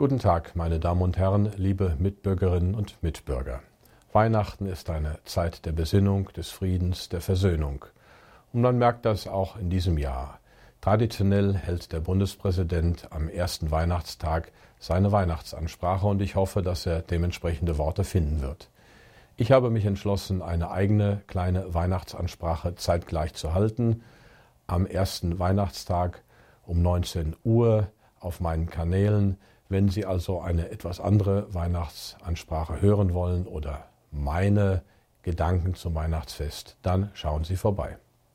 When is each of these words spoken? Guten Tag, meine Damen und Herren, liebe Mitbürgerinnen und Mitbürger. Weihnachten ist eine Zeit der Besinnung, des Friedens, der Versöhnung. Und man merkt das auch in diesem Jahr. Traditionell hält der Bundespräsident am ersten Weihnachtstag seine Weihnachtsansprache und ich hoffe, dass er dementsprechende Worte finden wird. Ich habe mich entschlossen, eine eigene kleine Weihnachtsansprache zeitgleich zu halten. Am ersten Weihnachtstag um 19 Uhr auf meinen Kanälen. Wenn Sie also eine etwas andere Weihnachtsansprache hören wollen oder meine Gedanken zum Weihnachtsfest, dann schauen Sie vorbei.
Guten 0.00 0.18
Tag, 0.18 0.56
meine 0.56 0.80
Damen 0.80 1.02
und 1.02 1.18
Herren, 1.18 1.52
liebe 1.58 1.94
Mitbürgerinnen 1.98 2.74
und 2.74 3.02
Mitbürger. 3.02 3.60
Weihnachten 4.14 4.64
ist 4.64 4.88
eine 4.88 5.18
Zeit 5.26 5.66
der 5.66 5.72
Besinnung, 5.72 6.30
des 6.34 6.48
Friedens, 6.48 7.10
der 7.10 7.20
Versöhnung. 7.20 7.84
Und 8.50 8.62
man 8.62 8.78
merkt 8.78 9.04
das 9.04 9.28
auch 9.28 9.58
in 9.58 9.68
diesem 9.68 9.98
Jahr. 9.98 10.40
Traditionell 10.80 11.54
hält 11.54 11.92
der 11.92 12.00
Bundespräsident 12.00 13.08
am 13.12 13.28
ersten 13.28 13.70
Weihnachtstag 13.70 14.52
seine 14.78 15.12
Weihnachtsansprache 15.12 16.06
und 16.06 16.22
ich 16.22 16.34
hoffe, 16.34 16.62
dass 16.62 16.86
er 16.86 17.02
dementsprechende 17.02 17.76
Worte 17.76 18.02
finden 18.02 18.40
wird. 18.40 18.70
Ich 19.36 19.52
habe 19.52 19.68
mich 19.68 19.84
entschlossen, 19.84 20.40
eine 20.40 20.70
eigene 20.70 21.20
kleine 21.26 21.74
Weihnachtsansprache 21.74 22.74
zeitgleich 22.74 23.34
zu 23.34 23.52
halten. 23.52 24.02
Am 24.66 24.86
ersten 24.86 25.38
Weihnachtstag 25.38 26.22
um 26.64 26.80
19 26.80 27.36
Uhr 27.44 27.88
auf 28.18 28.40
meinen 28.40 28.70
Kanälen. 28.70 29.36
Wenn 29.70 29.88
Sie 29.88 30.04
also 30.04 30.40
eine 30.40 30.70
etwas 30.72 30.98
andere 30.98 31.54
Weihnachtsansprache 31.54 32.82
hören 32.82 33.14
wollen 33.14 33.46
oder 33.46 33.84
meine 34.10 34.82
Gedanken 35.22 35.74
zum 35.74 35.94
Weihnachtsfest, 35.94 36.76
dann 36.82 37.10
schauen 37.14 37.44
Sie 37.44 37.54
vorbei. 37.54 37.96